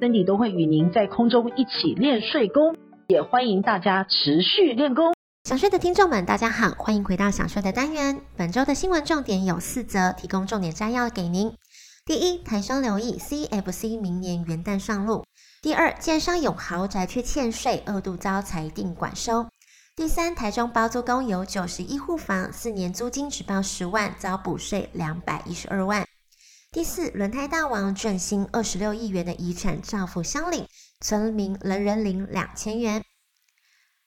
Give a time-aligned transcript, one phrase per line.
[0.00, 2.76] 身体都会与您在空中一起练睡功，
[3.08, 5.12] 也欢迎大家持续练功。
[5.42, 8.20] 想睡的听众们，大家好，欢迎回到想睡的单元。
[8.36, 11.52] 本周的新闻重点有四则，提供重点摘要给您。
[12.04, 15.24] 第一，台商留意 CFC 明年元旦上路。
[15.62, 19.46] 第二，建商有豪宅却欠税，二度遭裁定管收。
[19.96, 26.06] 第三，台中包租公有九十一户房，四年租金只报十万，遭补税两百一十二万。
[26.70, 30.68] 第四，轮胎大王振兴二十六亿元的遗产照付乡里，
[31.00, 33.02] 村民人人领两千元。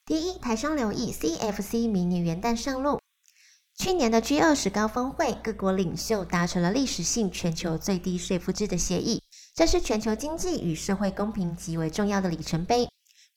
[0.06, 3.00] 第一，台商留意 CFC 明年元旦上路。
[3.76, 9.20] 去年的 G 二十高峰会，各国领袖达成了历史性全球最低税负制的协议，
[9.56, 12.88] 这是全球经济与社会公平极为重要的里程碑，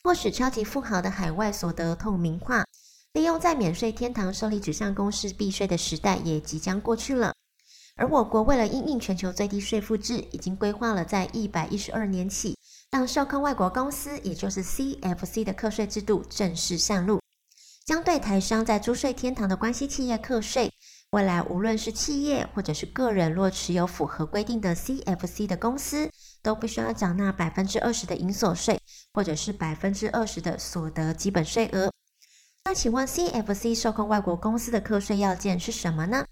[0.03, 2.63] 迫使超级富豪的海外所得透明化，
[3.13, 7.33] 利用在免税天堂设立纸上公司避税的时代也即将过去了。
[7.97, 12.57] 而我国为了应应全球最低税负制，已经规划了在一百一十二年起，
[12.91, 17.21] 让受控外国公司，也就是 CFC 的课税制度正式上路。
[17.85, 20.73] 将对台商在租税天堂的关系企业课税，
[21.11, 28.77] 未来无论是企业或者是个人，若持有符合规定的 CFC 的公司，都必须要缴纳百分之二十的营所税，
[29.13, 31.89] 或者是百分之二十的所得基本税额。
[32.65, 36.25] 那请问 CFC 受控外国公司的课税要件是什么呢？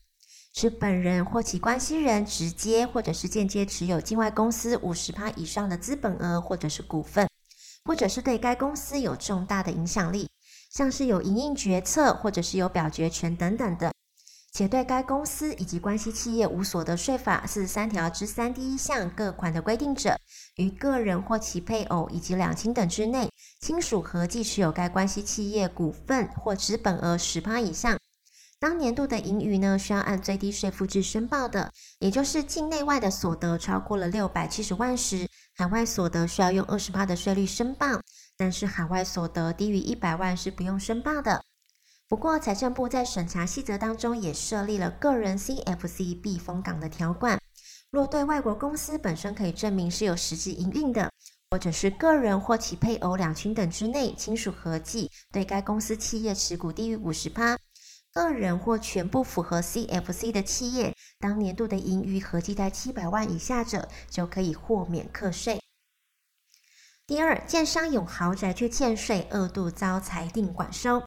[0.56, 7.28] 是本人或其关系人直接或者是间接持有境外公司五十趴以上的资本额或者是股份，
[7.86, 10.30] 或者是对该公司有重大的影响力。
[10.70, 13.92] 像是有营运决策或者是有表决权等等的，
[14.52, 20.16] 且对该公司以及关系企业无所得税法四十三条之三第一项各款的规定者，
[20.56, 27.96] 于个人或其配偶以及两亲等之内亲属合计持有该关系企业股份或资本额十趴以上，
[28.64, 31.70] 当年度的盈余呢，需要按最低税负制申报的，
[32.00, 38.00] 也就是境内外的所得超过了六百七十万时，海外所得需要用二十趴的税率申报。
[38.38, 41.44] 但是海外所得低于一百万是不用申报的。
[42.08, 47.38] 不过财政部在审查细则当中也设立了个人 CFC 避风港的条款。
[47.92, 51.12] 若对外国公司本身可以证明是有实际营运的，
[51.52, 57.58] 或者是个人或其配偶、两亲等之内亲属合计对该公司企业持股低于五十趴，
[58.14, 65.60] 个人或全部符合 CFC 的企业，当年度的盈余合计在七百万以下者，就可以豁免课税。
[67.08, 71.04] 第二，建商有豪宅却欠税，二度遭裁定管收。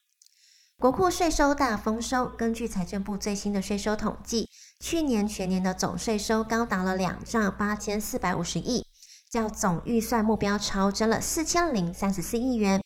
[0.78, 2.26] 国库税收大丰收。
[2.26, 4.50] 根据财政部最新的税收统计，
[4.80, 8.84] 去年全年的总税收高达了两兆八千四百五十亿，
[9.30, 12.82] 较总预算目标超增了四千零三十四亿元。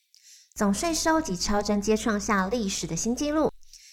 [0.55, 3.50] 总税收及超增皆创下历史的新纪录。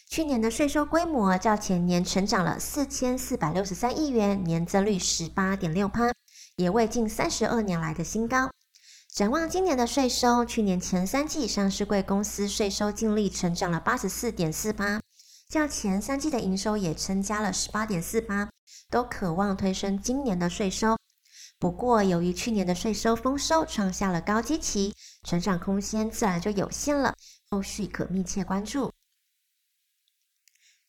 [0.09, 6.11] 去年的税收规模较前年成长了四千四百六十三亿元，年增率十八点六趴，
[6.55, 8.49] 也为近三十二年来的新高。
[9.13, 15.01] 展望今年的税收，去年前三季上市柜公司税收净利成长了八十四点四八，
[15.49, 18.49] 较前三季的营收也增加了十八点四八，
[18.89, 20.95] 都渴望推升今年的税收。
[21.59, 27.13] 不过，由于去年的税收丰收创下了高基期，成长空间自然就有限了，
[27.49, 28.91] 后续可密切关注。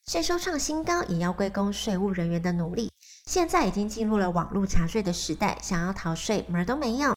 [0.09, 2.91] 税收创新高，也要归功税务人员的努力。
[3.27, 7.15] 现在已经进入了网络查税的时代，想要逃税门儿都没有。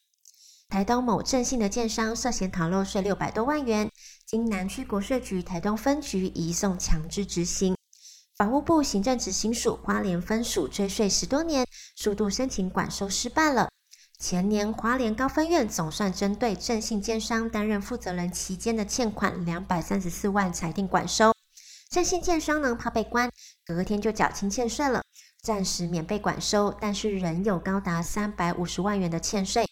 [0.68, 3.90] 台东某郑信的建商涉嫌逃漏税六百多万元，
[4.26, 7.78] 经南区国税局台东分局移送强制执行。
[8.36, 11.66] 法务部行政执行署花莲分署追税十多年，
[11.96, 13.70] 数度申请管收失败了。
[14.20, 21.32] 前年花莲高分院总算针对郑信建商担任负责人期间的欠款两百三十四万裁定管收。
[21.92, 23.30] 郑姓建商呢，怕被关，
[23.66, 25.04] 隔天就缴清欠税了，
[25.42, 29.68] 暂时免被管收，但是仍有高达三百五十万元的欠税。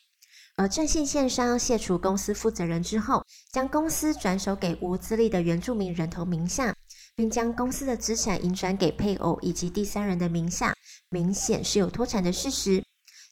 [0.57, 3.23] 而郑姓建商卸除公司负责人之后，
[3.53, 6.75] 将公司转手给无资历的原住民人头名下，
[7.15, 10.75] 并将公司的资产移转给配偶以及第三人的名下，
[11.07, 12.83] 明显是有脱产的事实。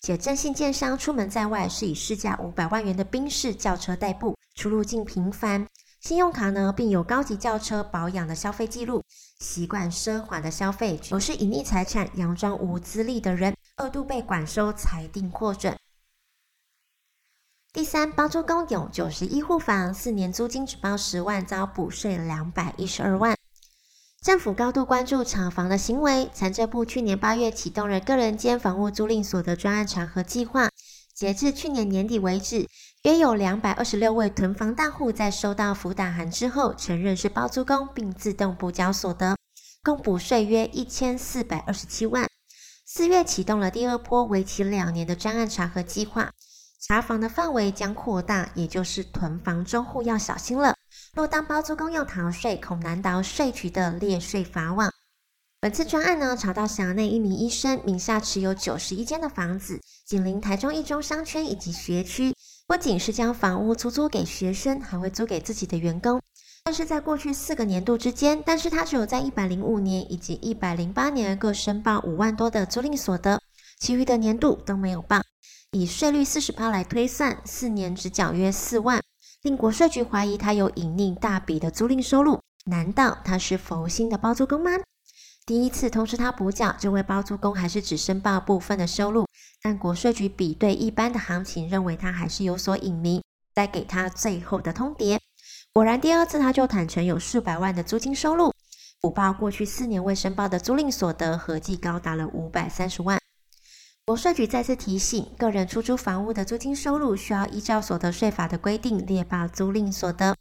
[0.01, 5.67] 且郑姓建商出门在外是以市价五百万元的宾士轿车代步，出入境频繁，
[6.07, 9.03] 信用卡呢并有高级轿车保养的消费记录，
[9.39, 15.77] 习惯奢华的消费，都是隐匿财产、佯装无资历的人，二度被管收裁定获准。
[17.73, 23.35] 第三，包租公有九十一户房，四年租金只包十万，遭补税两百一十二万。
[24.21, 30.69] 政府高度关注炒房的行为，财政部去年八月启动了个人间房屋租赁所得专案查核计划，
[31.13, 32.69] 截至去年年底为止，
[33.03, 39.37] 约有两百二十六位囤房大户在收到辅导函之后，承认是包租公，并自动补缴所得，
[39.81, 42.27] 共补税约一千四百二十七万。
[42.85, 46.31] 四月启动了第二波为期两年的专案查核计划，
[46.81, 50.75] 查房的范围将扩大，也就是囤房中户要小心了。
[51.13, 54.91] 若当包租公用逃税，恐难逃税局的列税法网。
[55.59, 62.33] 本次专案呢，查到辖内一名医生名下持有九十一间的房子，紧邻台中一中商圈以及学区。
[62.67, 66.21] 不仅是将房屋出租给学生，还会租给自己的员工。
[66.65, 73.41] 但是在过去四个年度之间，但是他只有在一百零五年以及一百零八年各申报五万多的租赁所得，
[73.79, 75.21] 其余的年度都没有报。
[75.71, 79.01] 以税率四十趴来推算，四年只缴约四万。
[79.43, 84.71] 令国税局怀疑他有隐匿大笔的租赁收入，难道他是佛心的包租公吗？
[85.47, 89.25] 第一次通知他补缴，这位包租公还是只申报部分的收入，
[89.63, 93.21] 但国税局比对一般的行情，认为他还是有所隐瞒，
[93.55, 95.17] 再给他最后的通牒。
[95.71, 98.51] 果然，第二次他就坦承有数百万的租金收入，
[98.99, 103.17] 补报过去四年未申报的租赁所得合计高达了五百三十万。
[104.05, 110.35] 国税局再次提醒，个人出租房屋的租金收入需要依照所得税法的规定列报租赁所得。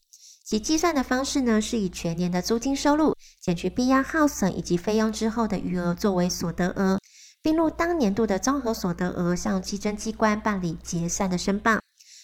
[0.47, 7.01] 其计算的方式呢，是以全年的租金收入减去必要耗损以及费用之后的余额作为所得额，
[7.43, 11.81] 并入当年度的综合所得额，向稽征机关办理结算的申报。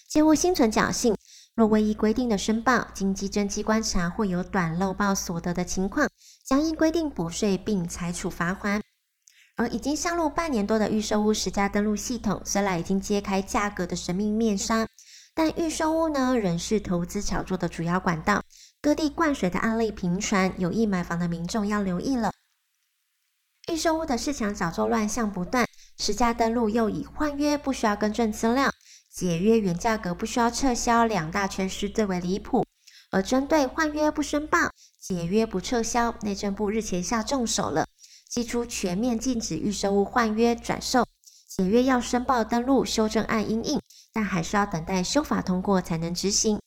[0.08, 1.16] 切勿心存侥幸，
[1.56, 6.08] 若未依规定的申报，经稽征机关查会有短漏报所得的情况，
[6.46, 8.80] 将依规定补税并裁处罚锾。
[9.56, 14.86] 而已经上路半年多的预售屋实价登录系统，虽然已经揭开价格的神秘面纱，
[15.34, 18.42] 但预售屋呢仍是投资炒作的主要管道。
[18.80, 22.32] 各地灌水的案例频传，有意买房的民众要留意了。
[23.70, 28.72] 预售屋的市场炒作乱象不断，实价登录又以换约不需要更正资料、
[29.08, 32.66] 解约原价格不需要撤销两大缺失最为离谱。
[33.12, 34.58] 而针对换约不申报、
[34.98, 37.86] 解约不撤销，内政部日前下重手了。
[38.28, 41.06] 祭出全面禁止预售屋换约转售，
[41.46, 43.78] 解约要申报登录修正案因应，
[44.12, 46.60] 但还是要等待修法通过才能执行。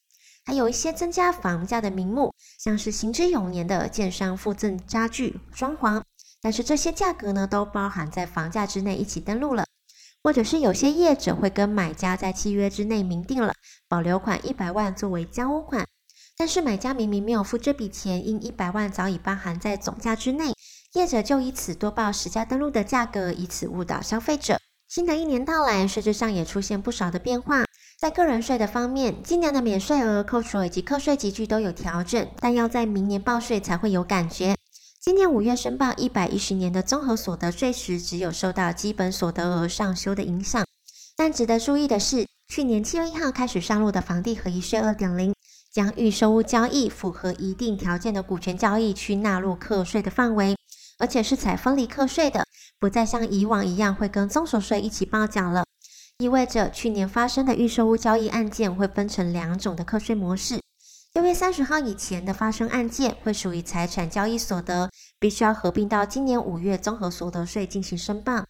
[0.46, 6.04] 还有一些增加房价的名目，像是行之有年的建商附赠家具装潢，
[6.42, 9.66] 但是这些价格呢都包含在房价之内一起登录了，
[10.24, 13.54] 或者是有些业者会跟买家在契约之内明定了
[13.88, 15.88] 保留款一百万作为交屋款，
[16.38, 20.54] 但是买家明明没有付这笔钱，因一百万早已包含在总价之内。
[20.94, 24.60] 业者就以此多报实价登录的价格，以此误导消费者。
[24.96, 27.66] 新的一年到来，税制上也出现不少的变化。
[28.00, 34.56] 在个人税的方面，今年的免税额、扣除以及课税集聚都有调整，但要在明年报税才会有感觉。
[35.02, 40.66] 今年五月申报一百一十年的综合所得税时，只有受到基本所得额上修的影响。
[41.18, 45.36] 但值得注意的是，去年七月一号开始上路的房地合一税二点零，
[45.74, 50.56] 将预售屋交易符合一定条件的股权交易区纳入课税的范围。
[50.98, 52.46] 而且是采分离课税的，
[52.80, 55.66] 不再像以往一样会跟综所税一起报缴了，
[56.20, 60.62] 意味着去年发生的预售屋交易案件会分成两种的课税模式。
[61.14, 64.90] 六月三十号以前的发生案件会属于财产交易所得，
[65.20, 68.44] 必须要合并到今年五月综合所得税进行申报；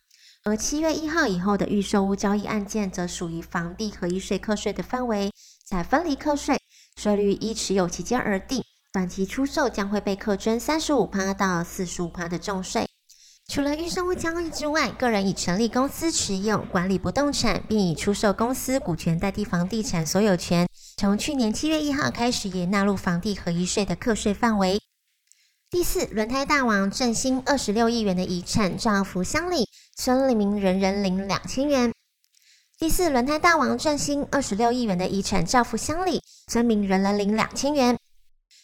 [0.43, 5.31] 而七月一号以后的预售屋交易案件则属于房地合一税课税的范围，
[5.63, 6.59] 采分离课税，
[6.95, 8.63] 税率依持有期间而定。
[8.95, 12.87] 短期出售将会被课征三十五趴到四十五趴的重税。
[13.45, 24.79] 除了预售物交易之外，个人已成立公司持有管理不动产，并已出售公司股权代替房地产所有权，从去年七月一号开始也纳入房地合一税的课税范围。
[25.69, 31.91] 第四，轮胎大王振兴二十六亿元的遗产照福乡里，村里民人人领两千元。
[32.79, 37.97] 第四，轮胎大王振兴二十六亿元的遗产照福乡里，村民人人领两千元。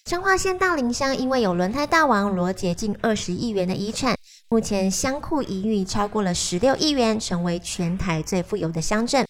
[0.03, 4.17] 彰化县大林乡因为有轮胎大王罗杰近二十亿元的遗产，
[4.49, 9.25] 目前乡库盈余超过了十六亿元，成为全台最富有的乡镇。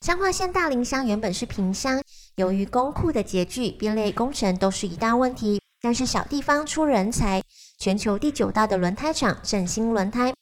[0.00, 2.02] 彰化县大林乡原本是平乡，
[2.34, 5.60] 由于工库的拮据，编列工程都是一大问题。
[5.80, 7.40] 但是小地方出人才，
[7.78, 10.34] 全球第九大的轮胎厂振兴轮胎，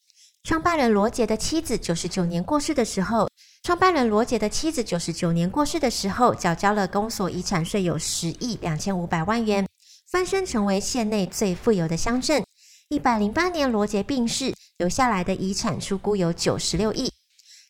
[0.43, 3.29] 创办人罗杰的妻子九十九年过世的时候，
[3.67, 9.67] 创办人罗杰的妻子九十九年过世的时候，缴交了公所遗产税有十亿两千五百万元。
[10.09, 12.45] 翻身成为县内最富有的乡镇。
[12.91, 17.13] 一百零八年，罗杰病逝，留下来的遗产出估有九十六亿，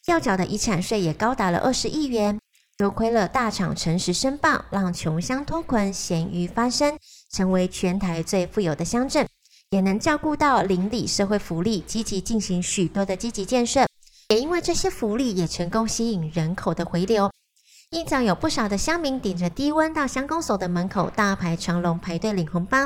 [0.04, 2.38] 要缴的遗产税也高达了二十亿元。
[2.76, 6.98] 多亏了大厂诚实申报，让穷乡脱困、咸鱼翻身，
[7.32, 9.26] 成为全台最富有的乡镇，
[9.70, 13.86] 也能照顾到邻里社会福利，积极进行许多的积极建设。
[14.28, 17.30] 也因为这些福利，也成功吸引人口的回流。
[17.90, 22.78] 因此，有不少的乡民顶着低温到乡公所的门口大排长龙排队领红包，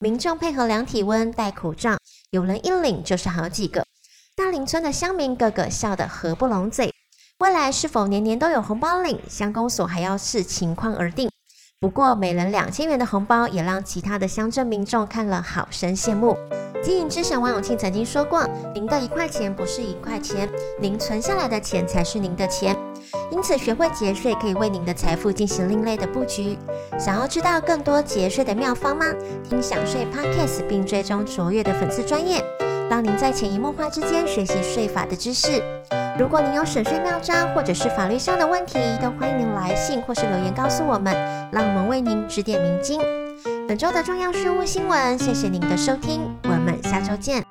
[0.00, 1.96] 民众配合量体温、戴口罩，
[2.30, 3.86] 有人一领就是好几个。
[4.34, 6.92] 大林村的乡民个个笑得合不拢嘴。
[7.38, 9.20] 未来是否年年都有红包领？
[9.28, 11.29] 乡公所还要视情况而定。
[11.80, 16.36] 不过每人两千元的红包也让其他的乡镇民众看了好生羡慕。
[16.82, 20.46] 经营之神王永庆曾经说过：“您的一块钱不是一块钱，
[20.78, 22.76] 您存下来的钱才是您的钱。”
[23.32, 26.58] 因此，学会节税可以为您的财富进行另类的布局。
[26.98, 29.06] 想要知道更多节税的妙方吗？
[29.42, 32.44] 听享税 Podcast 并追踪卓越的粉丝专业，
[32.90, 35.62] 帮您在潜移默化之间学习税法的知识。
[36.18, 41.14] 如果您有审税妙招或者是法律上的问题，都欢迎您来信或是留言告诉我们，
[41.50, 43.00] 让我们为您指点迷津。
[43.66, 47.49] 本周的重要税务新闻，谢谢您的收听，我们下周见。